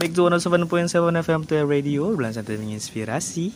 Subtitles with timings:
[0.00, 3.52] Back to 107.7 FM to Radio Bulan santai menginspirasi.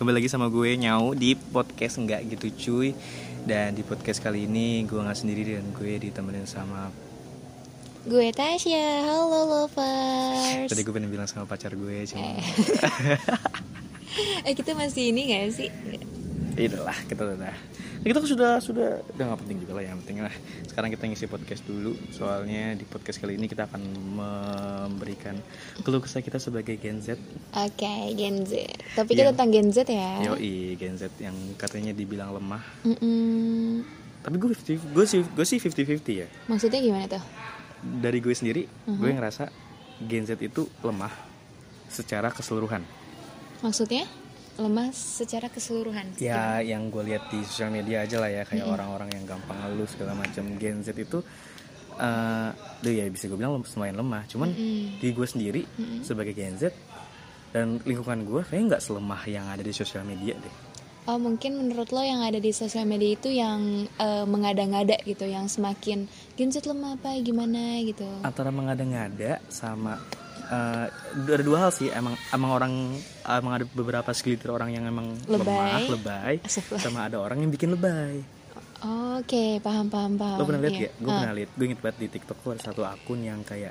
[0.00, 2.96] Kembali lagi sama gue Nyau di podcast Enggak Gitu Cuy.
[3.44, 6.88] Dan di podcast kali ini gue gak sendiri dan gue ditemenin sama
[8.08, 10.72] Gue Tasya, halo lovers.
[10.72, 12.40] Tadi gue pengen bilang sama pacar gue cuma
[14.48, 15.68] Eh kita masih ini gak sih?
[16.56, 17.52] Itulah kita udah
[18.02, 18.98] kita sudah sudah.
[19.14, 20.34] Udah gak penting juga lah yang penting lah.
[20.66, 21.94] Sekarang kita ngisi podcast dulu.
[22.10, 23.82] Soalnya di podcast kali ini kita akan
[24.12, 25.38] memberikan
[25.80, 27.14] keluh kesah kita sebagai Gen Z.
[27.54, 28.66] Oke, Gen Z.
[28.92, 30.10] Tapi kita Yang- tentang Gen Z ya.
[30.24, 32.62] Yoi Gen Z yang katanya dibilang lemah.
[32.82, 34.02] Mm-mm.
[34.22, 36.28] tapi gue 50 gue sih gue sih 50 50 ya.
[36.46, 37.22] Maksudnya gimana tuh?
[37.82, 39.50] dari gue sendiri gue ngerasa
[40.00, 41.10] Gen Z itu lemah
[41.86, 42.86] secara keseluruhan.
[43.60, 44.06] Maksudnya?
[44.60, 46.12] Lemah secara keseluruhan.
[46.20, 49.88] Ya yang gue lihat di sosial media aja lah ya kayak orang-orang yang gampang ngeluh
[49.88, 51.24] segala macam Gen Z itu
[51.92, 52.50] eh
[52.84, 54.22] duh ya bisa gue bilang lumayan lemah.
[54.28, 54.52] Cuman
[55.00, 55.62] di gue sendiri
[56.04, 56.68] sebagai Gen Z
[57.52, 60.54] dan lingkungan gue kayaknya nggak selemah yang ada di sosial media deh.
[61.02, 65.58] Oh mungkin menurut lo yang ada di sosial media itu yang eh, mengada-ngada gitu Yang
[65.58, 66.06] semakin
[66.38, 68.06] Gen Z lemah apa gimana gitu?
[68.22, 69.98] Antara mengada-ngada sama
[70.44, 70.86] eh,
[71.28, 72.72] ada dua hal sih emang emang orang
[73.22, 75.40] emang ada beberapa segelintir orang yang emang Lebay.
[75.42, 76.34] lemah lebay
[76.76, 78.20] sama ada orang yang bikin lebay
[79.14, 80.92] Oke, paham paham paham lo pernah lihat gak?
[80.96, 83.70] gue Ah, pernah lihat gue inget banget di TikTok tuh ada satu akun yang kayak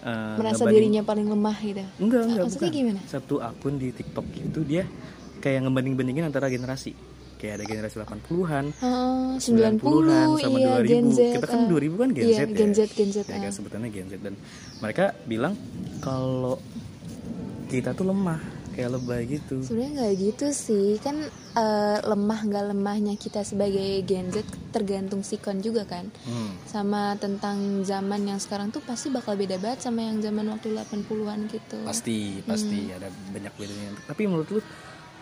[0.00, 2.78] eh, Merasa ngebanding- dirinya paling lemah gitu enggak enggak Maksudnya bukan.
[2.82, 3.00] gimana?
[3.04, 4.82] satu akun di TikTok itu dia
[5.38, 6.90] kayak ngebanding-bandingin antara generasi
[7.38, 11.68] kayak ada generasi 80-an Oh, 90-an 90 sama iya 2000 Gen Z kita kan ah.
[11.70, 14.14] 2000 kan Gen Iya, Z ya Gen Z Gen Z ya kan sebutannya Gen Z
[14.18, 14.34] dan
[14.78, 15.54] mereka bilang
[15.98, 16.58] kalau
[17.66, 21.18] kita tuh lemah kayak lebay gitu Sebenarnya nggak gitu sih, kan
[21.52, 26.06] eh, lemah nggak lemahnya kita sebagai Gen Z tergantung sikon juga kan.
[26.06, 26.62] hmm.
[26.64, 31.40] Sama tentang zaman yang sekarang tuh pasti bakal beda banget sama yang zaman waktu 80-an
[31.48, 31.78] gitu.
[31.82, 32.96] pasti pasti Hmm.
[32.96, 34.60] ada banyak bedanya tapi menurut lu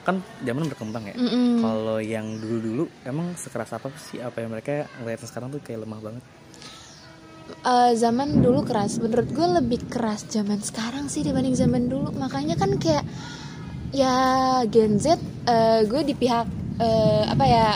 [0.06, 1.58] kan zaman berkembang ya Mm-mm.
[1.58, 5.98] kalau yang dulu-dulu emang sekeras apa sih apa yang mereka ngeliat sekarang tuh kayak lemah
[5.98, 6.22] banget
[7.46, 12.10] Eh, zaman dulu keras, menurut gue lebih keras zaman sekarang sih dibanding zaman dulu.
[12.14, 13.06] Makanya kan kayak
[13.94, 14.14] ya
[14.66, 15.14] Gen Z,
[15.46, 16.46] eh, gue di pihak
[16.82, 17.68] eh, apa ya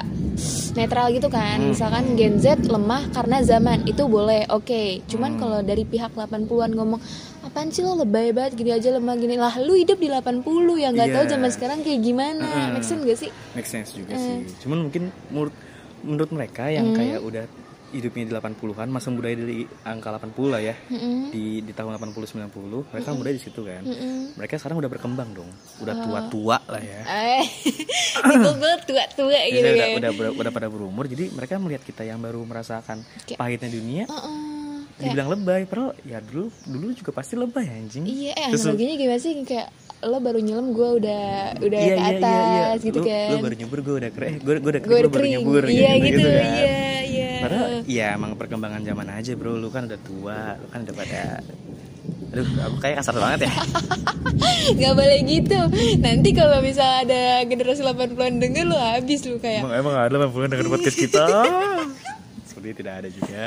[0.75, 1.63] netral gitu kan.
[1.71, 5.07] Misalkan Gen Z lemah karena zaman itu boleh, oke.
[5.07, 7.01] Cuman kalau dari pihak 80-an ngomong
[7.51, 10.47] apaan sih lo lebay banget gini aja lemah gini lah lu hidup di 80
[10.77, 11.33] ya nggak tahu Iya.
[11.33, 14.23] zaman sekarang kayak gimana make sense gak sih make sense juga Eh.
[14.47, 15.55] sih cuman mungkin menurut
[16.01, 16.73] menurut mereka Hmm.
[16.73, 17.45] yang kayak udah
[17.91, 21.29] hidupnya di 80-an masa muda dari angka 80 lah ya Mm-mm.
[21.29, 24.39] di di tahun 80 90 mereka muda di situ kan Mm-mm.
[24.39, 25.51] mereka sekarang udah berkembang dong
[25.81, 26.03] udah Oh.
[26.07, 27.43] tua-tua lah ya eh
[28.47, 29.27] tua-tua gitu
[29.59, 33.37] Jadi udah, udah, udah udah pada berumur jadi mereka melihat kita yang baru merasakan Kayak-
[33.37, 34.60] pahitnya dunia Heeh.
[35.01, 38.77] Kayak- dibilang lebay padahal ya dulu dulu juga pasti lebay anjing Iya, eh, Terus lu-
[38.77, 39.69] analoginya gimana sih kayak
[40.01, 41.25] lo baru nyelam gue udah
[41.61, 42.85] udah iya, ke iya, atas iya, iya.
[42.85, 43.29] gitu lu, kan.
[43.29, 45.63] lu baru nyebur gue udah keren eh, gue, gue udah kering gue lu baru nyebur
[45.69, 46.45] iya gitu, kan.
[46.57, 47.31] iya, iya.
[47.41, 51.23] Padahal ya emang perkembangan zaman aja bro Lu kan udah tua Lu kan udah pada
[52.31, 53.53] Aduh aku kayak kasar banget ya
[54.81, 55.59] Gak boleh gitu.
[55.99, 59.67] Nanti kalau misal ada generasi 80-an denger lo habis lu kayak.
[59.67, 61.25] Emang, emang ada 80 dengan podcast kita
[62.49, 63.45] Sepertinya tidak ada juga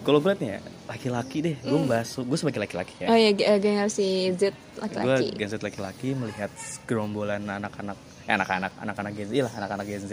[0.00, 3.30] Kalau gue liat nih ya Laki-laki deh Gue bahas Gue sebagai laki-laki ya Oh ya
[3.30, 5.26] ge- generasi Z Gue laki-laki.
[5.34, 6.50] Gen Z laki-laki melihat
[6.84, 10.12] gerombolan anak-anak eh, anak-anak anak-anak Gen Z iya lah anak-anak Gen Z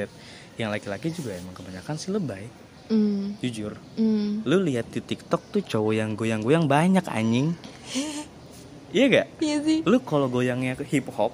[0.56, 2.47] yang laki-laki juga emang kebanyakan sih lebay
[2.85, 3.34] Hmm.
[3.40, 4.40] jujur Hmm.
[4.41, 7.57] lu lihat di TikTok tuh cowok yang goyang-goyang banyak anjing
[8.95, 9.79] iya gak Iya sih.
[9.81, 11.34] lu kalau goyangnya ke hip hop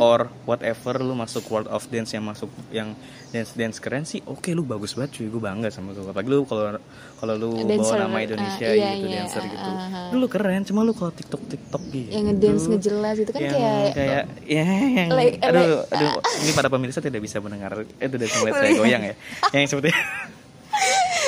[0.00, 2.96] Or whatever lu masuk world of dance yang masuk yang
[3.28, 6.08] dance dance keren sih oke lu bagus banget cuy gue bangga sama lu.
[6.08, 6.80] Apalagi lu kalau
[7.20, 9.70] kalau lu Dancer, bawa nama Indonesia iya, gitu iya, dancer ah, gitu.
[9.70, 10.16] ah, ah.
[10.16, 12.08] lu keren cuma lu kalau tiktok tiktok gitu.
[12.08, 14.66] Yang ngedance ngejelas itu kan yang kayak kayak ya
[15.04, 18.72] yang Like- aduh like- aduh ini para pemirsa tidak bisa mendengar itu udah melihat saya
[18.78, 19.14] goyang ya.
[19.52, 19.90] Yang seperti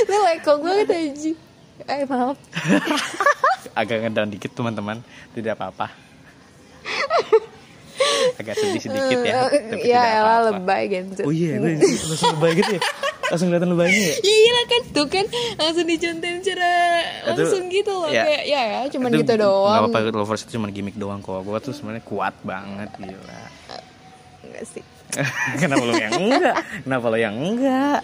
[0.08, 1.32] lu leko banget aja.
[1.88, 2.38] Eh maaf.
[3.80, 5.04] agak ngedown dikit teman-teman.
[5.36, 5.92] Tidak apa-apa
[8.40, 11.22] agak sedih sedikit ya tapi ya elah lebay Z.
[11.22, 12.82] oh iya gue langsung lebay gitu ya
[13.26, 16.70] langsung kelihatan lebaynya ya Ya iya kan tuh kan langsung dicontein secara
[17.22, 18.24] Itu, langsung gitu loh ya.
[18.24, 19.76] kayak ya ya cuman Itu gitu doang.
[19.86, 23.40] apa-apa lovers itu cuma gimmick doang kok gue tuh sebenarnya kuat banget gila
[24.40, 24.84] Enggak sih.
[25.60, 27.98] kenapa lo yang enggak kenapa lo yang enggak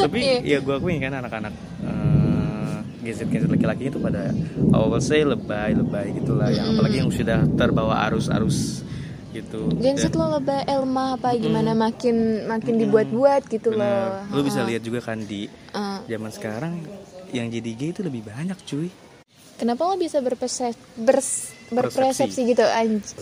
[0.00, 0.36] tapi Iya.
[0.46, 1.52] ya gue akuin kan anak-anak
[1.82, 4.28] eh, geset-geset laki-laki itu pada
[4.70, 8.84] awal saya lebay lebay gitulah yang apalagi yang sudah terbawa arus-arus
[9.32, 9.70] gitu.
[9.76, 11.70] Gen Z lo lebay elma apa gimana?
[11.72, 12.16] Makin
[12.46, 14.26] makin dibuat-buat gitu Bener.
[14.26, 14.36] loh.
[14.36, 16.72] lu bisa lihat juga kan di Eh, zaman sekarang
[17.30, 18.90] yang jadi gay itu lebih banyak cuy.
[19.54, 21.30] Kenapa lo bisa berpersepsi bers,
[21.68, 23.14] berpersepsi gitu anj?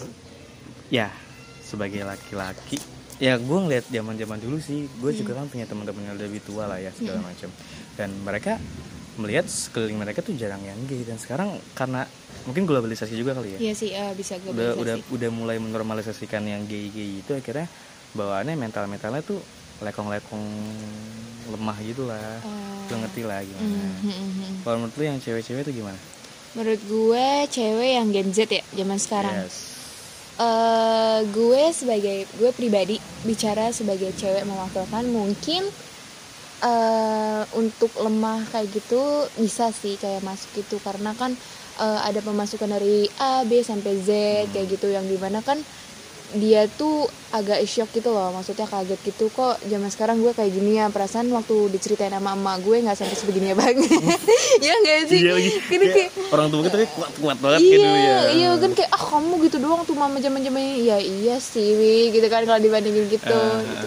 [0.88, 1.12] Ya
[1.60, 2.80] sebagai laki-laki.
[3.18, 4.86] Ya gue ngeliat zaman zaman dulu sih.
[4.96, 5.44] Gue juga Hmm.
[5.44, 7.50] kan punya teman-teman yang lebih tua lah ya segala macam.
[7.94, 8.56] Dan mereka
[9.18, 11.02] melihat sekeliling mereka tuh jarang yang gay.
[11.02, 12.06] Dan sekarang karena
[12.46, 13.58] mungkin globalisasi juga kali ya.
[13.58, 17.66] Iya sih eh, bisa gue udah udah udah mulai menormalisasikan yang gay-gay itu akhirnya
[18.16, 19.42] bawaannya mental-mentalnya tuh
[19.82, 20.46] lekong-lekong
[21.48, 22.40] lemah gitu lah.
[22.44, 22.66] Oh.
[22.88, 23.84] lo ngerti lah gimana.
[24.00, 26.00] Hmm, kalau menurut lu yang cewek-cewek tuh gimana?
[26.56, 29.44] Menurut gue cewek yang Gen Z ya zaman sekarang.
[29.44, 29.78] Yes.
[30.38, 35.66] Eh, gue sebagai gue pribadi bicara sebagai cewek mewakilkan mungkin
[36.58, 41.30] eh untuk lemah kayak gitu bisa sih kayak masuk gitu karena kan
[41.78, 44.10] eh, ada pemasukan dari A B sampai Z
[44.50, 44.90] kayak gitu.
[44.90, 45.62] Yang di mana kan
[46.36, 48.34] dia tuh agak shock gitu loh.
[48.36, 50.92] Maksudnya kaget gitu kok zaman sekarang gue kayak gini ya?
[50.92, 53.88] Perasaan waktu diceritain sama emak gue nggak sampai sebegininya banget.
[54.66, 55.20] Ya nggak sih?
[55.24, 55.50] Iya lagi.
[55.70, 58.18] Gini Kayak kayak orang tua kita kayak kuat-kuat banget iya, gitu ya.
[58.34, 62.10] Iya kan kayak ah kamu gitu doang tuh mama zaman zamannya ya iya sih Wi,
[62.10, 63.38] gitu kan kalau dibandingin gitu.
[63.38, 63.86] Ah, gitu.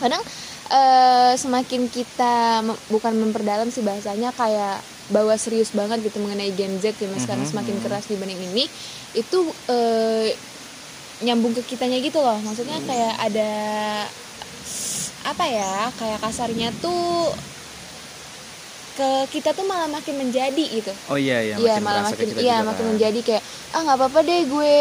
[0.00, 0.22] Kadang
[0.72, 6.80] eh, semakin kita mem- bukan memperdalam sih bahasanya kayak bawa serius banget gitu mengenai Gen
[6.80, 7.82] Z yang sekarang Mhm, semakin mhm.
[7.84, 8.64] keras dibanding ini
[9.12, 9.38] itu
[9.68, 10.32] eh,
[11.20, 12.40] nyambung ke kitanya gitu loh.
[12.40, 13.50] Maksudnya kayak ada
[15.22, 17.30] apa ya kayak kasarnya tuh
[18.92, 22.38] ke kita tuh malah makin menjadi gitu oh iya iya Iya makin malah makin kita
[22.38, 22.90] iya juga makin kan.
[22.92, 24.76] menjadi kayak ah nggak apa-apa deh gue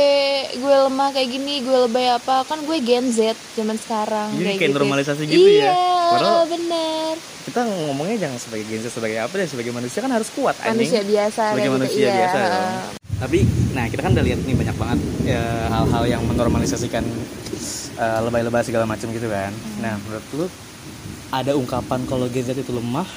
[0.54, 3.20] gue lemah kayak gini gue lebay apa kan gue Gen Z
[3.54, 4.78] zaman sekarang Jadi kayak, kayak gitu.
[4.78, 5.64] normalisasi gitu ya.
[5.64, 5.74] iya,
[6.12, 10.30] Padahal- bener kita ngomongnya jangan sebagai Gen Z sebagai apa deh sebagai manusia kan harus
[10.30, 10.76] kuat anjing.
[10.78, 12.72] manusia biasa sebagai kayak manusia gitu iya biasa dong.
[13.18, 13.38] tapi
[13.72, 17.04] nah kita kan udah lihat nih banyak banget ya, hal-hal yang menormalisasikan
[17.94, 19.80] eh, lebay-lebay segala macam gitu kan Hmm.
[19.80, 20.46] nah menurut lu
[21.32, 23.08] ada ungkapan kalau Gen Z itu lemah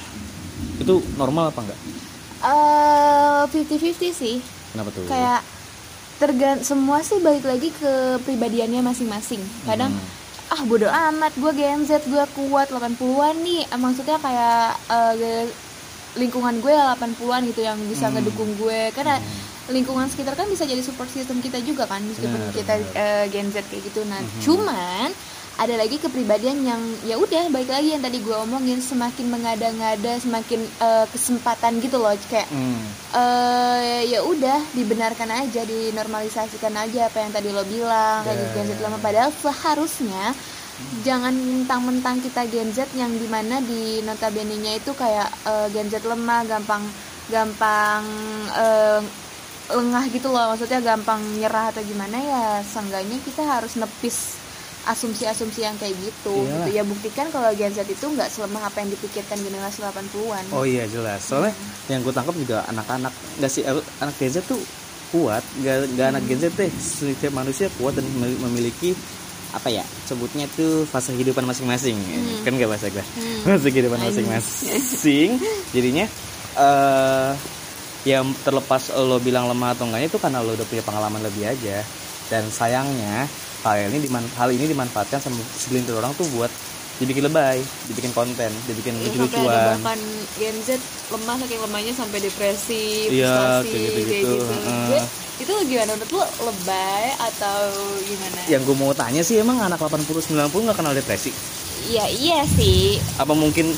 [0.77, 1.79] itu normal apa enggak?
[2.41, 4.35] Eh 50-50 sih.
[4.71, 5.05] Kenapa tuh?
[5.05, 5.41] Kayak
[6.15, 9.39] tergan semua sih balik lagi ke pribadiannya masing-masing.
[9.63, 10.13] Kadang Hmm.
[10.47, 13.65] ah bodo amat gue Gen Z gue kuat 80-an nih.
[13.65, 14.77] Eh, maksudnya kayak
[15.15, 15.53] ge-
[16.15, 18.15] lingkungan gue 80-an gitu yang bisa Hmm.
[18.15, 18.91] ngedukung gue.
[18.91, 19.19] Karena
[19.65, 23.65] lingkungan sekitar kan bisa jadi support system kita juga kan meskipun kita eh, Gen Z
[23.65, 24.05] kayak gitu.
[24.05, 24.39] Nah Mhm.
[24.39, 25.09] cuman
[25.55, 30.59] ada lagi kepribadian yang ya udah balik lagi yang tadi gue omongin semakin mengada-ngada semakin
[30.67, 32.83] eh, kesempatan gitu loh kayak Hmm.
[33.15, 38.67] eh ya udah dibenarkan aja dinormalisasikan aja apa yang tadi lo bilang kayak gitu Gen
[38.67, 38.99] Z lama.
[38.99, 40.35] padahal seharusnya
[41.07, 46.03] jangan mentang-mentang kita Gen Z yang di mana di notabene-nya itu kayak eh, Gen Z
[46.03, 46.83] lemah gampang
[47.31, 48.03] gampang
[48.59, 49.01] eh,
[49.65, 50.53] lengah gitu loh.
[50.53, 54.44] Maksudnya gampang nyerah atau gimana ya seenggaknya kita harus nepis
[54.85, 56.65] asumsi-asumsi yang kayak gitu Iyalah.
[56.65, 60.61] gitu ya buktikan kalau Gen Z itu nggak selemah apa yang dipikirkan generasi 80-an oh
[60.61, 61.25] iya jelas.
[61.25, 61.53] Soalnya
[61.89, 64.61] yang gue tangkap juga anak-anak nggak sih anak Gen Z tuh
[65.09, 68.93] kuat nggak nggak anak Gen Z deh setiap manusia kuat dan memil- memiliki
[69.53, 71.95] apa ya sebutnya tuh fase kehidupan masing-masing.
[72.43, 73.05] Kan nggak bahasa gue
[73.41, 75.39] fase kehidupan masing-masing.
[75.71, 76.05] Jadinya
[76.55, 77.31] eh
[78.05, 81.81] ya terlepas lo bilang lemah atau enggaknya itu karena lo udah punya pengalaman lebih aja.
[82.25, 83.29] Dan sayangnya
[83.65, 86.53] hal ini diman hal ini dimanfaatkan sama segelintir orang tuh buat
[86.95, 89.99] dibikin lebay dibikin konten dibikin Ya, sampai ada lucu-lucuan bahkan
[90.37, 90.69] Gen Z
[91.05, 94.35] lemah saking lemahnya sampai depresi, Iya, frustasi, kayak gitu-gitu.
[94.41, 94.85] Heeh.
[94.87, 95.01] Gue,
[95.37, 97.57] itu gimana menurut lo lebay atau
[97.99, 98.39] gimana?
[98.47, 101.35] yang gue mau tanya sih emang anak 80-90 nggak kenal depresi
[101.85, 103.01] Iya iya sih.
[103.17, 103.75] apa mungkin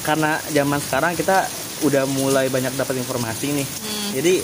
[0.00, 1.48] karena zaman sekarang kita
[1.82, 4.10] udah mulai banyak dapat informasi nih Hmm.
[4.14, 4.34] jadi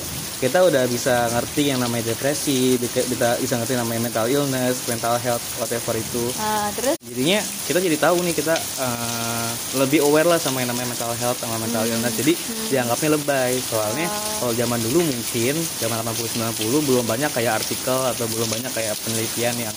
[0.40, 3.04] kita udah bisa ngerti yang namanya depresi bisa
[3.36, 6.32] bisa- ngerti namanya mental illness mental health whatever itu.
[6.40, 6.96] Nah, terus?
[7.04, 11.36] Jadinya kita jadi tahu nih kita eh, lebih aware lah sama yang namanya mental health
[11.36, 12.16] sama mental illness.
[12.16, 12.32] Jadi
[12.72, 13.52] dianggapnya lebay.
[13.60, 14.08] Soalnya
[14.40, 18.96] kalau zaman dulu mungkin zaman 80 90 belum banyak kayak artikel atau belum banyak kayak
[19.04, 19.76] penelitian yang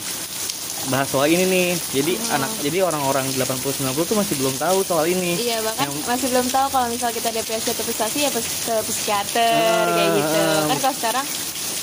[0.86, 3.48] bahas soal ini nih jadi anak jadi orang-orang 80
[3.80, 7.10] 90 tuh masih belum tahu soal ini iya bahkan Yang- masih belum tahu kalau misal
[7.10, 8.42] kita depresi atau frustasi ya ke
[8.84, 10.40] psikiater Ah, kayak gitu.
[10.40, 10.64] ah.
[10.66, 11.26] Kan kalau sekarang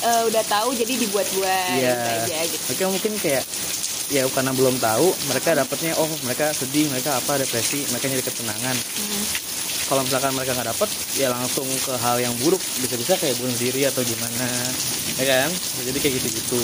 [0.01, 1.93] eh, udah tahu jadi dibuat-buat Iya.
[1.93, 2.63] gitu aja gitu.
[2.69, 3.43] Oke mungkin kayak
[4.09, 8.75] ya karena belum tahu mereka dapatnya oh mereka sedih mereka apa depresi mereka nyari ketenangan
[8.75, 9.23] Hmm.
[9.87, 13.81] kalau misalkan mereka nggak dapet ya langsung ke hal yang buruk bisa-bisa kayak bunuh diri
[13.83, 14.47] atau gimana
[15.15, 15.49] ya kan
[15.81, 16.59] jadi kayak gitu-gitu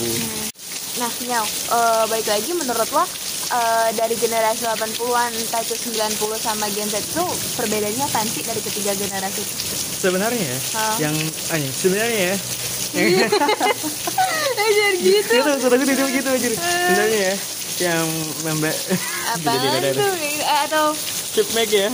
[0.98, 3.06] Nah, Nyal, eh, balik lagi menurut lo
[3.48, 7.22] eh, dari generasi 80-an, entah itu 90 sama Gen Z itu
[7.54, 9.56] perbedaannya apa sih dari ketiga generasi itu?
[9.98, 10.96] sebenarnya ya Hah?
[11.00, 11.16] yang
[11.50, 12.36] anjing sebenarnya ya
[14.58, 15.34] Ajar gitu.
[15.38, 17.36] itu sudah gitu gitu aja sebenarnya ya
[17.78, 18.06] yang
[18.42, 18.72] membe
[19.38, 19.54] Apa?
[19.54, 20.98] Eh, Atau
[21.34, 21.90] Keep make ya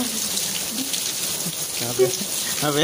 [1.84, 2.08] apa ya?
[2.64, 2.78] apa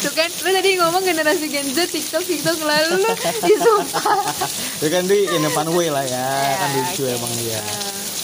[0.00, 3.10] Tuh kan, lu tadi ngomong generasi Gen Z TikTok TikTok lalu lu
[3.44, 4.24] disumpah.
[4.80, 7.12] ya kan di in a fun way lah ya, Ya, kan lucu oke.
[7.12, 7.60] emang dia.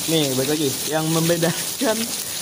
[0.06, 0.68] nih balik lagi.
[0.86, 1.96] Yang membedakan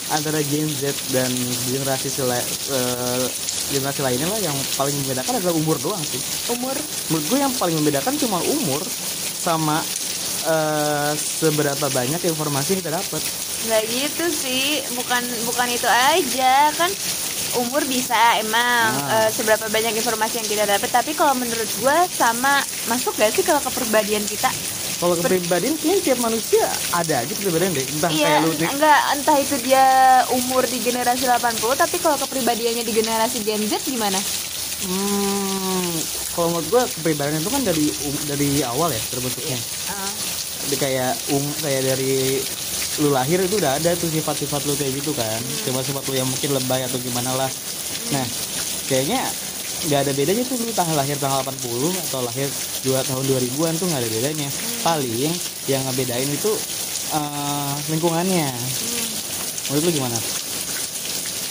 [0.08, 1.30] antara Gen Z dan
[1.66, 3.24] generasi sela, eh,
[3.70, 6.20] generasi lainnya lah yang paling membedakan adalah umur doang sih.
[6.52, 6.76] Umur?
[7.08, 8.82] Menurut gue yang paling membedakan cuma umur
[9.34, 9.82] sama
[10.44, 13.22] eh, seberapa banyak informasi yang kita dapat.
[13.64, 16.92] Nggak gitu sih, bukan bukan itu aja kan
[17.56, 19.20] umur bisa emang Ah.
[19.20, 20.88] eh, seberapa banyak informasi yang kita dapat.
[20.88, 24.48] Tapi kalau menurut gue sama masuk gak sih kalau kepribadian kita?
[24.94, 27.84] Kalau kepribadian kayaknya tiap manusia ada aja kepribadian deh.
[27.84, 28.68] Entah Iya, kayak lu nih.
[28.70, 29.84] enggak entah itu dia
[30.30, 34.16] umur di generasi 80 tapi kalau kepribadiannya di generasi Gen Z gimana?
[34.84, 35.92] hmm,
[36.30, 39.58] kalau menurut gue kepribadian itu kan dari um- dari awal ya terbentuknya.
[39.88, 40.12] Ah,
[40.64, 42.40] Di kayak um kayak dari
[43.02, 45.40] lu lahir itu udah ada tuh sifat-sifat lu kayak gitu kan.
[45.42, 47.50] Sifat-sifat lu yang mungkin lebay atau gimana lah
[48.12, 48.26] nah
[48.84, 49.24] kayaknya
[49.84, 52.48] nggak ada bedanya tuh lu tanggal lahir tanggal 80 atau lahir
[52.84, 54.48] dua tahun 2000-an tuh nggak ada bedanya.
[54.80, 55.32] Paling
[55.68, 56.52] yang ngebedain itu
[57.12, 58.48] eh, lingkungannya.
[58.48, 59.08] Hmm.
[59.72, 60.18] menurut lu gimana?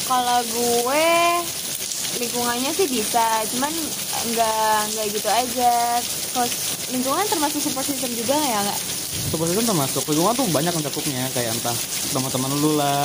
[0.06, 1.08] Kalau gue
[2.22, 3.74] lingkungannya sih bisa, cuman
[4.28, 5.72] enggak enggak gitu aja.
[6.34, 6.48] Kalau
[6.92, 8.80] lingkungan termasuk support system juga ya enggak?
[9.34, 11.74] support system termasuk lingkungan tuh banyak mencakupnya kayak entah
[12.14, 13.02] teman-teman lu lah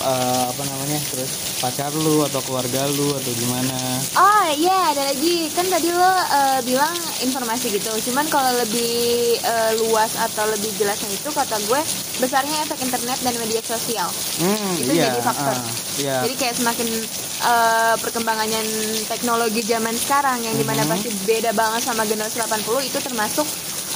[0.00, 3.78] eh, apa namanya terus pacar lu atau keluarga lu atau gimana
[4.12, 6.90] Oh iya ada lagi kan tadi lo eh, bilang
[7.20, 7.92] informasi gitu.
[8.04, 8.90] Cuman kalau lebih
[9.36, 11.80] eh, luas atau lebih jelasnya itu kata gue
[12.16, 14.08] besarnya efek internet dan media sosial.
[14.36, 15.54] Hmm, Itu iya, jadi faktor.
[15.54, 16.16] ah, iya.
[16.24, 16.88] Jadi kayak semakin
[17.42, 18.60] eh, perkembangannya
[19.06, 20.90] teknologi zaman sekarang yang di mana Mhm.
[20.90, 23.46] pasti beda banget sama generasi 80 itu termasuk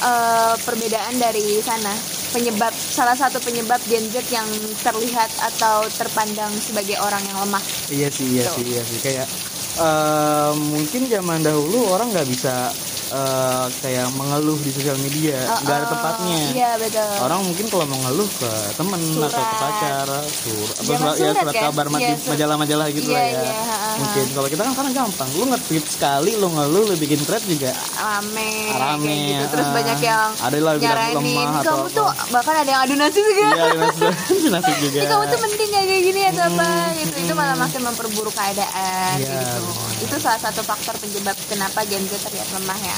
[0.00, 1.92] eh, perbedaan dari sana.
[2.34, 4.50] Penyebab salah satu penyebab Gen Z yang
[4.82, 7.62] terlihat atau terpandang sebagai orang yang lemah.
[7.86, 8.58] Iya sih, iya Tuh.
[8.58, 8.98] sih, iya sih.
[8.98, 9.30] Kayak
[9.78, 12.74] eh, mungkin zaman dahulu orang nggak bisa
[13.14, 16.38] eh, kayak mengeluh di sosial media, Oh, nggak ada oh, tempatnya.
[16.50, 17.12] Iya betul.
[17.20, 19.30] Orang mungkin kalau mau ngeluh ke temen Surat.
[19.30, 21.62] atau ke pacar, sur, apa Zaman surat, ya surat kan?
[21.64, 23.40] kabar Iya, mati- sur- majalah-majalah gitu Iya, lah ya.
[23.40, 26.94] iya, ha, ha, Mungkin kalau kita kan sekarang gampang, lu nge-tweet sekali, lu ngeluh, lu
[26.96, 29.16] bikin thread juga rame, rame.
[29.30, 29.44] gitu.
[29.48, 29.72] Terus ah.
[29.72, 33.44] banyak yang ada lah bilang lemah atau kamu tuh bahkan ada yang adu nasib juga.
[33.46, 34.10] Iya, nasib
[34.54, 34.98] nasib juga.
[35.06, 37.14] Kamu tuh penting ya kayak gini atau apa Hmm, gitu.
[37.20, 39.62] Itu malah makin memperburuk keadaan Iya, gitu.
[40.02, 42.96] Itu salah satu faktor penyebab kenapa Gen Z terlihat lemah ya.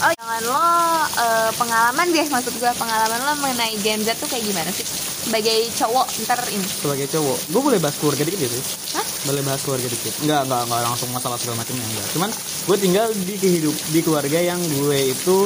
[0.00, 0.66] Oh, jangan lo
[1.14, 4.82] eh, pengalaman deh maksud gue pengalaman lo mengenai Gen Z tuh kayak gimana sih?
[5.22, 6.66] Sebagai cowok ntar ini.
[6.66, 8.58] sebagai cowok gue boleh bahas keluarga dikit gitu
[8.92, 9.06] Hah?
[9.22, 12.30] boleh bahas keluarga dikit enggak enggak enggak langsung masalah segala macamnya enggak cuman
[12.66, 15.36] gue tinggal di kehidup di keluarga yang gue itu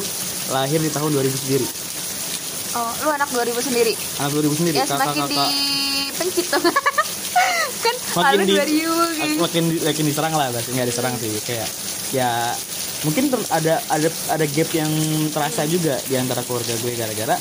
[0.49, 1.67] lahir di tahun 2000 sendiri
[2.73, 3.93] Oh, lu anak 2000 sendiri.
[4.19, 6.61] anak 2000 sendiri Ya semakin kakak-kakak dipencit tuh.
[7.85, 8.65] kan makin di 2000
[9.13, 9.37] gitu.
[9.39, 11.69] makin makin diserang lah nggak diserang sih kayak
[12.11, 12.53] ya
[13.05, 14.89] mungkin ter- ada ada ada gap yang
[15.29, 17.37] terasa juga di antara keluarga gue gara-gara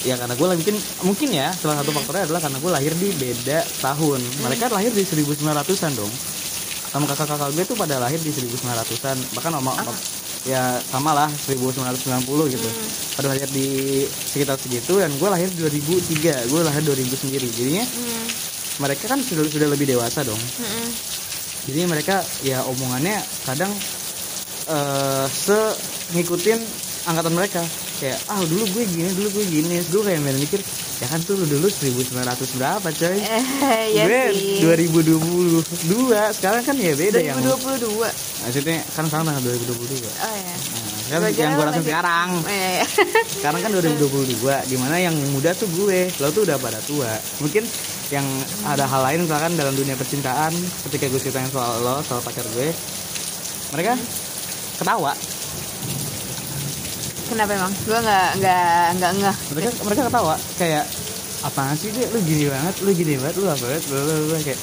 [0.00, 3.58] ya karena gue mungkin mungkin ya salah satu faktornya adalah karena gue lahir di beda
[3.84, 4.20] tahun.
[4.48, 6.12] Mereka lahir di 1900-an dong.
[6.90, 9.72] Sama kakak-kakak gue tuh pada lahir di 1900-an bahkan sama
[10.48, 12.68] ya sama lah 1990 gitu.
[13.20, 13.68] Pada lahir di
[14.08, 17.48] sekitar segitu dan gue lahir 2003 gue lahir 2000 sendiri.
[17.52, 18.26] Jadinya Hmm,
[18.80, 20.40] mereka kan sudah sudah lebih dewasa dong.
[20.40, 20.88] Hmm,
[21.68, 23.68] jadi mereka ya omongannya kadang
[24.70, 25.58] eh se
[26.12, 26.58] ngikutin
[27.02, 27.62] angkatan mereka
[27.98, 30.60] kayak ah dulu gue gini dulu gue gini gue kayak main mikir
[31.00, 32.12] ya kan tuh lu dulu 1900
[32.54, 33.44] berapa coy Eh,
[33.96, 34.60] ya gue sih.
[34.60, 35.64] 2022
[36.36, 38.44] sekarang kan ya beda yang 2022.
[38.44, 40.54] maksudnya kan sekarang tanggal 2022 Oh ya.
[41.10, 42.84] nah, kan yang gue rasain sekarang iya, iya.
[43.36, 47.10] sekarang kan 2022 di mana yang muda tuh gue lo tuh udah pada tua
[47.40, 47.64] mungkin
[48.10, 48.26] yang
[48.64, 50.52] ada hal lain misalkan dalam dunia percintaan
[50.84, 52.68] ketika gue ceritain soal lo soal pacar gue
[53.70, 53.94] mereka
[54.80, 55.12] ketawa
[57.26, 57.72] Kenapa emang?
[57.80, 58.66] Gue nggak nggak
[58.98, 59.36] nggak ngeh.
[59.52, 60.84] mereka mereka ketawa kayak
[61.40, 64.38] apaan sih dia lu gini banget lu gini banget lu apa banget bla, bla, bla,
[64.40, 64.60] kayak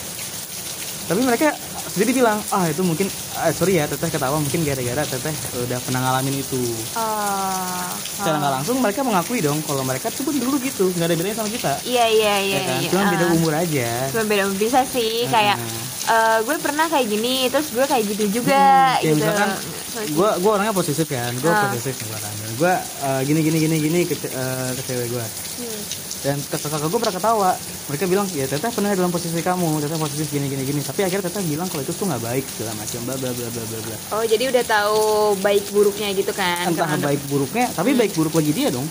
[1.08, 1.48] tapi mereka
[1.88, 6.00] sendiri bilang ah itu mungkin ah, sorry ya teteh ketawa mungkin gara-gara teteh udah pernah
[6.04, 6.60] ngalamin itu
[6.94, 7.88] Oh.
[8.14, 11.38] secara nggak langsung mereka mengakui dong kalau mereka tuh pun dulu gitu nggak ada bedanya
[11.38, 12.54] sama kita Iya iya iya.
[12.54, 12.90] ya kan iya.
[12.92, 13.34] cuma beda Ah.
[13.34, 15.32] umur aja Cuma beda umur bisa sih Hmm.
[15.32, 15.58] kayak
[16.06, 19.16] eh, gue pernah kayak gini terus gue kayak gitu juga Hmm, kayak gitu.
[19.18, 19.50] misalkan
[19.98, 20.14] Sorry.
[20.14, 21.66] gue gue orangnya positif kan gue Ah.
[21.68, 25.26] positif misalkan gue uh, gini gini gini gini ke, uh, ke cewek gue
[25.58, 25.82] Hmm.
[26.22, 27.50] dan kakak gue pernah ketawa
[27.90, 31.26] mereka bilang ya teteh pernah dalam posisi kamu teteh positif gini gini gini tapi akhirnya
[31.26, 33.98] teteh bilang kalau itu tuh nggak baik segala macam bla bla bla bla bla bla
[34.12, 35.02] Oh jadi udah tahu
[35.42, 36.70] baik buruknya gitu kan?
[36.70, 38.86] entah baik buruknya tapi baik buruk bagi dia dong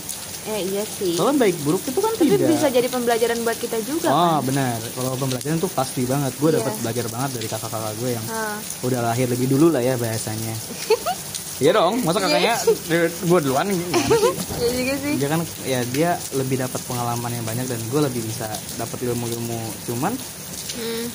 [0.47, 1.13] Ya iya sih.
[1.13, 2.47] Kalau baik buruk itu kan Tapi tidak.
[2.47, 4.47] bisa jadi pembelajaran buat kita juga Oh kan.
[4.47, 6.31] benar, kalau pembelajaran tuh pasti banget.
[6.35, 6.57] Gue Iya.
[6.57, 8.55] dapat belajar banget dari kakak-kakak gue yang Ah.
[8.81, 10.55] udah lahir lebih dulu lah ya bahasanya.
[11.57, 12.53] Iya dong, masa kakaknya
[13.17, 13.65] gue duluan?
[14.61, 15.13] Iya juga sih.
[15.17, 18.45] Dia kan ya dia lebih dapat pengalaman yang banyak dan gue lebih bisa
[18.77, 19.57] dapat ilmu-ilmu.
[19.83, 20.13] Cuman
[20.71, 21.05] Hmm.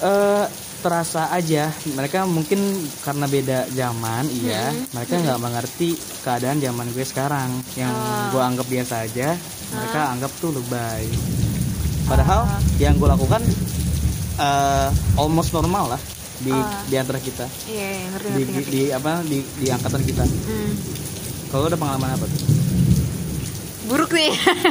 [0.00, 0.44] eh
[0.80, 1.68] terasa aja.
[1.70, 2.58] Mereka mungkin
[3.04, 4.72] karena beda zaman iya.
[4.96, 5.94] Mereka nggak mengerti
[6.24, 7.50] keadaan zaman gue sekarang.
[7.76, 7.94] Yang
[8.32, 9.28] gue anggap biasa aja
[9.70, 11.06] mereka anggap tuh lebay.
[12.10, 12.48] Padahal
[12.82, 13.42] yang gue lakukan
[14.40, 14.88] eh
[15.20, 16.00] almost normal lah
[16.40, 16.50] di
[16.88, 17.46] di antara kita.
[17.68, 18.70] Iya, iya, ngerti di, ngerti di, ngerti.
[18.72, 20.24] di apa di, di angkatan kita.
[20.24, 20.72] Hmm.
[21.50, 22.40] kalau ada pengalaman apa tuh
[23.90, 24.30] buruk nih.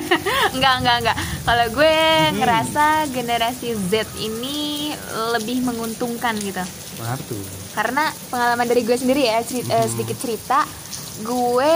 [0.56, 1.18] Enggak enggak enggak.
[1.44, 2.38] Kalau gue Hmm.
[2.38, 4.96] ngerasa generasi Z ini
[5.30, 6.64] lebih menguntungkan gitu.
[7.22, 9.90] Tuh karena pengalaman dari gue sendiri ya ceri- eh, Hmm.
[9.90, 10.60] sedikit cerita
[11.22, 11.76] gue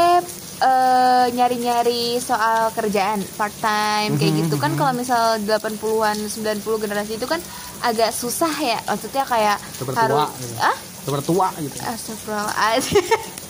[0.55, 4.55] eh, nyari-nyari soal kerjaan part time kayak Hmm, gitu.
[4.55, 7.43] Kan kalau misal 80-an 90 generasi itu kan
[7.81, 8.79] agak susah ya.
[8.81, 10.55] Maksudnya kayak Seperti harus gitu.
[10.57, 10.75] ah
[11.21, 11.75] tua gitu.
[11.77, 13.03] Astagfirullahaladzim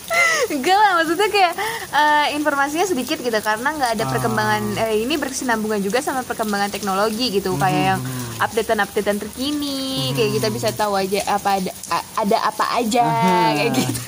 [0.52, 1.54] Enggak lah maksudnya kayak
[1.96, 7.32] eh, informasinya sedikit gitu karena nggak ada perkembangan eh, ini berkesinambungan juga sama perkembangan teknologi
[7.32, 8.02] gitu kayak yang
[8.44, 11.72] updatean-updatean terkini kayak kita bisa tahu aja apa ada
[12.20, 13.06] ada apa aja
[13.56, 14.02] kayak gitu.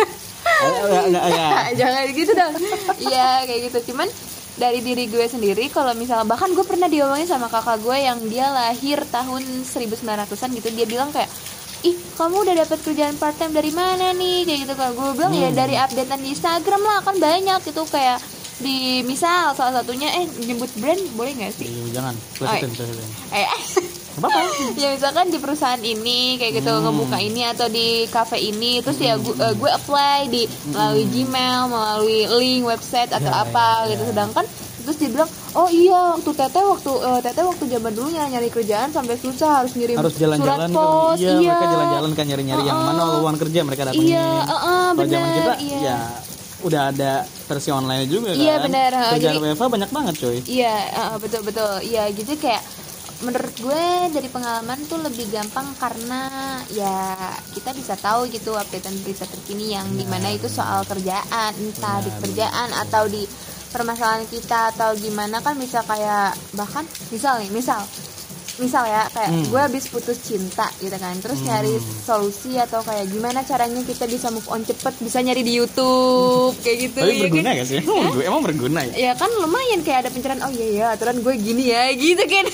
[0.56, 1.50] Ya, ya, ya.
[1.80, 2.54] jangan gitu dong.
[3.02, 3.92] Iya kayak gitu.
[3.92, 4.08] Cuman
[4.56, 8.48] dari diri gue sendiri kalau misalnya bahkan gue pernah diomongin sama kakak gue yang dia
[8.48, 11.28] lahir tahun 1900-an gitu dia bilang kayak
[11.86, 14.44] ih kamu udah dapat kerjaan part time dari mana nih?
[14.44, 17.86] Kayak gitu kan gue bilang ya dari updatean di Instagram lah kan banyak gitu.
[17.86, 18.18] Kayak
[18.56, 21.68] di misal salah satunya eh nyebut brand boleh nggak sih?
[21.68, 22.16] Iya, jangan.
[22.34, 23.46] Plesetin plesetin eh
[24.16, 24.40] apa apa
[24.80, 29.20] ya misalkan di perusahaan ini kayak gitu ngebuka ini atau di cafe ini terus ya
[29.20, 34.04] gue, eh, gue apply di melalui Gmail melalui link website atau Ya, apa ya, gitu.
[34.08, 34.10] ya.
[34.16, 34.46] sedangkan
[34.86, 38.90] terus dia bilang oh iya waktu teteh waktu eh, teteh waktu zaman dulu nyari kerjaan
[38.94, 43.02] sampai susah harus ngirim harus surat jalan-jalan pos iya, mereka jalan-jalan kan nyari-nyari yang mana
[43.18, 44.14] lowongan kerja mereka datengin.
[44.14, 45.80] Iya uh, uh, kalau zaman kita iya.
[45.82, 45.98] ya
[46.66, 47.12] udah ada
[47.46, 48.42] versi online juga kan.
[48.42, 50.38] Iya, bener, ha, kerjaan jadi- WFA banyak banget coy.
[50.50, 51.74] Iya, uh, betul betul.
[51.86, 52.64] Iya, gitu kayak
[53.24, 56.28] menurut gue dari pengalaman tuh lebih gampang karena
[56.68, 57.16] ya
[57.56, 62.12] kita bisa tahu gitu updatean berita terkini yang di mana itu soal kerjaan, entah di
[62.12, 63.24] kerjaan atau di
[63.76, 67.84] permasalahan kita atau gimana kan bisa kayak bahkan misal nih, misal
[68.58, 73.44] misal ya kayak gue habis putus cinta gitu kan terus nyari solusi atau kayak gimana
[73.44, 77.24] caranya kita bisa move on cepet bisa nyari di YouTube kayak gitu tapi ya kan?
[77.28, 77.80] berguna gak sih?
[77.84, 78.94] Emang, berguna, emang berguna ya?
[78.96, 82.46] Ya kan lumayan kayak ada pencerahan oh iya ya aturan gue gini ya gitu kan.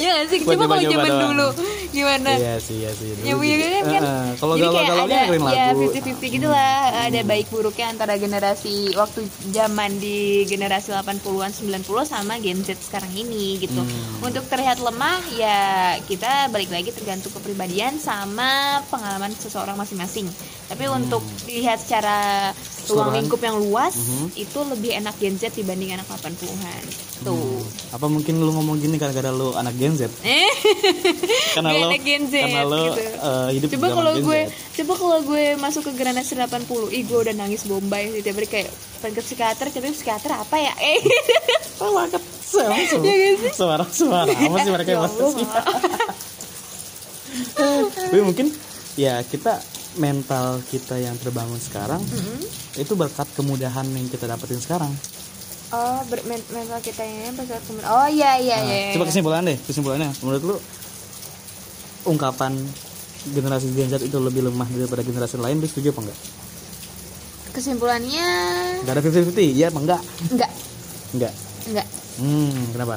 [0.00, 0.38] Ya nggak sih?
[0.42, 1.46] Buat coba kalau zaman dulu
[1.92, 2.30] gimana?
[2.36, 4.02] Iya sih iya sih ya bu ya kan, kan?
[4.02, 5.80] Eh, kalau jadi kayak ada ya lagu.
[5.88, 6.74] 50-50 gitu lah
[7.08, 9.20] ada baik buruknya antara generasi waktu
[9.52, 13.78] zaman di generasi 80-an 90 sama Gen Z sekarang ini gitu.
[13.78, 14.26] Hmm.
[14.26, 15.58] untuk terlihat lemah ya
[16.00, 18.48] kita balik lagi tergantung kepribadian sama
[18.86, 20.30] pengalaman seseorang masing-masing
[20.64, 22.50] tapi untuk dilihat secara
[22.86, 23.06] ruang Hmm.
[23.08, 23.18] Hmm.
[23.18, 23.94] lingkup yang luas
[24.32, 26.82] itu lebih enak Gen Z dibanding anak 80-an
[27.18, 27.58] tuh
[27.90, 30.46] apa mungkin lu ngomong gini gara-gara lu anak Gen Z eh
[31.54, 33.02] karena Gue lo anak Gen Z, karena lo gitu.
[33.02, 34.50] eh, hidup coba kalau gue Z.
[34.76, 36.62] coba kalau gue masuk ke generasi 80
[36.92, 40.56] ih gue udah nangis bombay sih tiap hari kayak pengen ke psikiater tapi psikiater apa
[40.56, 41.02] ya eh
[41.76, 41.92] Oh,
[42.58, 45.46] Emang Iya suara, suara suara apa sih mereka Ya yang bahas sih?
[47.86, 48.46] Tapi mungkin
[48.94, 49.60] ya kita
[49.96, 52.00] mental kita yang terbangun sekarang
[52.74, 54.92] itu berkat kemudahan yang kita dapetin sekarang.
[55.66, 59.10] oh ber- men- mental kita ini besar kemudian oh iya iya Nah, iya coba iya.
[59.10, 60.56] kesimpulan deh, kesimpulannya menurut lu
[62.06, 62.54] ungkapan
[63.26, 66.18] generasi Gen Z itu lebih lemah daripada generasi lain, lu setuju apa enggak?
[67.50, 68.28] kesimpulannya
[68.78, 70.00] Enggak ada 50-50, iya apa enggak?
[70.30, 70.50] enggak
[71.10, 71.32] Enggak.
[71.66, 71.86] enggak
[72.16, 72.96] Hmm, kenapa?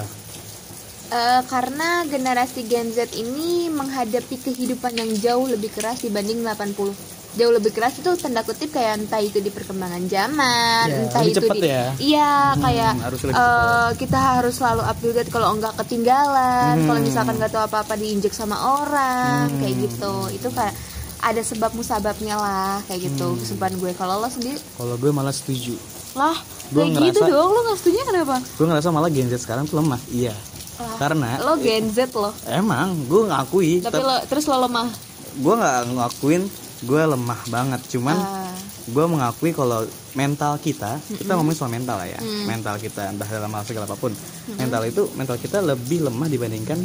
[1.10, 6.94] Eh, karena generasi Gen Z ini menghadapi kehidupan yang jauh lebih keras dibanding 80
[7.32, 11.38] jauh lebih keras itu tanda kutip kayak entah itu di perkembangan zaman Ya, entah itu
[11.42, 11.86] di ya.
[12.00, 16.88] iya Hmm, kayak harus eh, kita harus selalu up to date kalau enggak ketinggalan Hmm.
[16.88, 20.74] kalau misalkan nggak tahu apa-apa diinjek sama orang kayak gitu itu kayak
[21.20, 23.38] ada sebab musababnya lah kayak gitu Hmm.
[23.38, 25.76] kesimpulan gue kalau lo sendiri Kalau gue malah setuju.
[26.12, 26.36] lah
[26.70, 29.64] Gue kayak gitu ngerasa- dong lo nggak setuju kenapa Gue ngerasa malah Gen Z sekarang
[29.64, 30.00] tuh lemah.
[30.10, 30.34] Iya.
[30.80, 34.88] Lah, Karena lo Gen Z lo emang gue ngakui, tapi lo terus lo lemah
[35.36, 36.44] gue nggak ngakuin
[36.82, 37.82] gue lemah banget.
[37.90, 38.56] Cuman Ah.
[38.86, 42.48] gue mengakui kalau mental kita, kita ngomongin soal mental lah ya, Mm.
[42.48, 44.10] mental kita entah dalam hal segala apa pun,
[44.52, 46.80] mental itu mental kita lebih lemah dibandingkan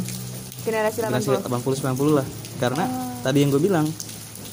[0.61, 2.27] generasi generasi 80 80 90 lah.
[2.55, 3.17] Karena Oh.
[3.21, 3.87] tadi yang gue bilang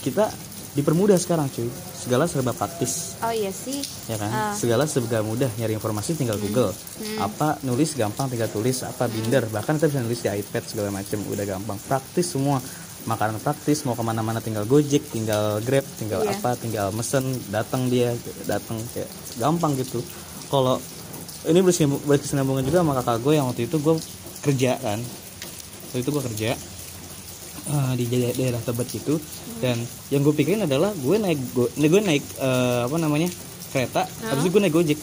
[0.02, 0.26] kita
[0.72, 1.68] dipermudah sekarang cuy.
[1.94, 3.14] Segala serba praktis.
[3.22, 3.78] Oh iya sih.
[4.10, 4.30] Ya kan?
[4.32, 4.54] Ah.
[4.58, 5.46] segala serba mudah.
[5.54, 6.74] Nyari informasi tinggal Google.
[7.22, 9.46] Apa nulis gampang tinggal tulis apa binder.
[9.46, 11.78] Bahkan kita bisa nulis di iPad segala macam udah gampang.
[11.86, 12.58] Praktis semua.
[13.02, 16.38] Makanan praktis mau ke mana-mana tinggal Gojek tinggal Grab tinggal Iya.
[16.38, 18.14] apa tinggal mesen datang dia
[18.46, 19.10] datang kayak
[19.42, 19.98] gampang gitu.
[20.46, 20.78] Kalau
[21.50, 21.58] ini
[22.06, 23.94] berkesinambungan juga sama kakak gue yang waktu itu gue
[24.46, 25.02] kerja kan.
[25.90, 26.50] Waktu itu gue kerja
[27.64, 29.14] eh, di daerah, daerah Tebet gitu
[29.58, 33.28] dan yang gue pikirin adalah gue naik go, gue naik eh, apa namanya
[33.68, 35.00] kereta habis itu gue naik gojek.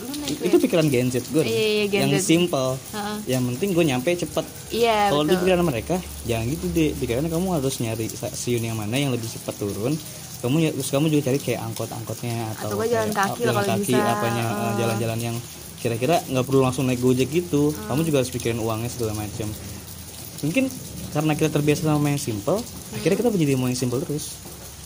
[0.00, 2.76] Naik itu pikiran Gen Z gue Iya, iya, yang simple.
[2.90, 3.16] Heeh.
[3.28, 4.44] yang penting gue nyampe cepet.
[4.70, 8.96] Iya kalau di pikiran mereka jangan gitu deh pikirannya kamu harus nyari stasiun yang mana
[8.96, 9.94] yang lebih cepat turun.
[10.40, 13.92] Kamu ya- terus kamu juga cari kayak angkot-angkotnya atau, Atau jalan kayak, kaki jalan kaki
[13.92, 14.08] bisa.
[14.08, 14.72] apanya Oh.
[14.74, 15.36] jalan-jalan yang
[15.76, 17.76] kira-kira nggak perlu langsung naik gojek gitu.
[17.84, 19.48] Kamu juga harus pikirin uangnya segala macam
[20.40, 20.72] mungkin
[21.10, 22.58] karena kita terbiasa sama yang simple
[22.92, 24.38] akhirnya kita menjadi mau yang simple terus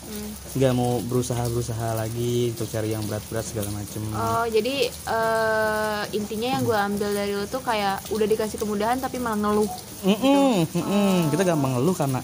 [0.04, 0.30] Hmm.
[0.54, 6.48] nggak mau berusaha berusaha lagi untuk cari yang berat-berat segala macam Oh jadi eh, intinya
[6.50, 9.66] yang gue ambil dari lu tuh kayak udah dikasih kemudahan tapi malah ngeluh.
[10.04, 11.14] Mm-mm, mm-mm.
[11.28, 12.20] Kita gampang ngeluh karena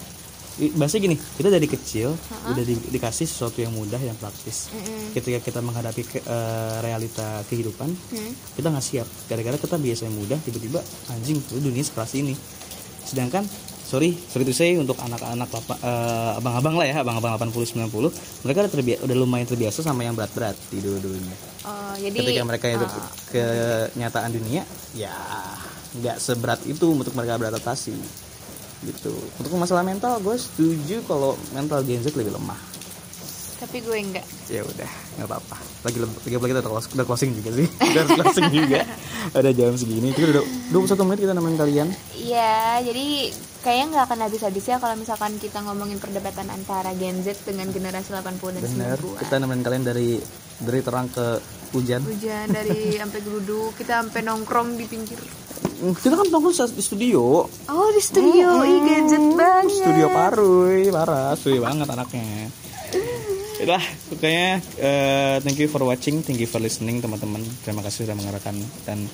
[0.77, 2.13] bahasa gini, kita dari kecil
[2.47, 4.69] udah di- dikasih sesuatu yang mudah yang praktis.
[4.69, 5.11] Mm-mm.
[5.11, 8.33] Ketika kita menghadapi ke- eh, realita kehidupan, Hmm.
[8.55, 9.09] kita nggak siap.
[9.25, 12.37] Gara-gara kita biasa yang mudah, tiba-tiba anjing, dunia sekeras ini.
[13.03, 13.49] Sedangkan
[13.91, 18.73] sorry, sorry itu saya untuk anak-anak eh, abang-abang lah ya, abang-abang 80 90, mereka udah
[18.73, 21.35] terbiasa udah lumayan terbiasa sama yang berat-berat di dunia.
[21.67, 22.87] Oh jadi Ketika mereka itu
[23.35, 24.63] eh, kenyataan dunia,
[24.95, 25.11] ya
[25.99, 27.99] nggak seberat itu untuk mereka beradaptasi.
[28.81, 29.13] Gitu.
[29.37, 32.57] Untuk masalah mental, gue setuju kalau mental Gen Z lebih lemah.
[33.61, 34.25] tapi gue enggak.
[34.49, 35.57] Ya udah, nggak apa-apa.
[35.85, 37.69] Lagi lagi lagi kita udah closing juga sih.
[37.93, 38.89] Udah closing juga.
[39.37, 40.17] Ada jam segini.
[40.17, 41.89] Kita udah 21 menit kita nemenin kalian.
[42.17, 47.45] Iya jadi kayaknya nggak akan habis-habis ya kalau misalkan kita ngomongin perdebatan antara Gen Z
[47.45, 48.97] dengan generasi 80 dan Bener.
[48.97, 49.21] 90-an.
[49.21, 50.11] Kita nemenin kalian dari
[50.61, 51.27] dari terang ke
[51.77, 52.01] hujan.
[52.05, 55.21] Hujan dari sampai geruduk, kita sampai nongkrong di pinggir.
[55.81, 57.49] Kita kan nongkrong di studio.
[57.69, 59.85] Oh di studio, ih Gen Z banget.
[59.85, 62.49] Studio Parui, parah, studio banget anaknya.
[63.65, 64.49] Udah, pokoknya
[64.81, 67.45] eh, thank you for watching, thank you for listening teman-teman.
[67.61, 68.57] Terima kasih sudah mengarahkan
[68.89, 69.05] dan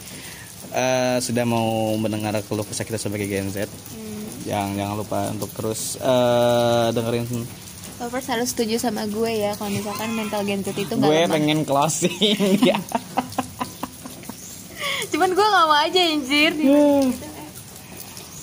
[0.71, 3.67] eh, sudah mau mendengar keluh kesah kita sebagai Gen Z.
[4.47, 7.27] Yang jangan lupa untuk terus eh, dengerin.
[7.97, 11.33] Lovers harus setuju sama gue ya kalau misalkan mental Gen Z itu Gue lemah.
[11.33, 12.13] pengen closing
[12.71, 12.77] ya.
[15.09, 16.53] Cuman gue nggak mau aja anjir.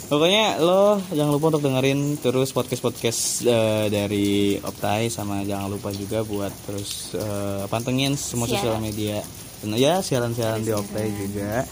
[0.04, 6.22] Pokoknya lo jangan lupa untuk dengerin terus podcast-podcast eh, dari Optai sama jangan lupa juga
[6.22, 9.24] buat terus eh, pantengin semua sosial media.
[9.62, 11.64] Dan ya siaran-siaran di Optai juga.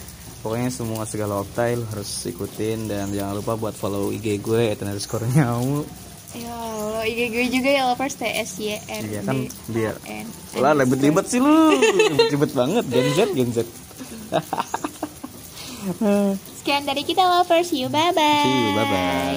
[0.41, 5.30] Pokoknya semua segala Optai lo harus ikutin dan jangan lupa buat follow IG gue underscore
[5.30, 5.86] nyamu.
[6.34, 10.27] Ya Allah, IG gue juga ya lovers T S Y R Iya kan biar N.
[10.58, 11.77] lah ribet-ribet sih lu.
[11.77, 13.58] Ribet-ribet banget Gen Z Gen Z.
[16.62, 18.45] Sekian dari kita lovers, you bye bye.
[18.45, 19.32] See you bye bye.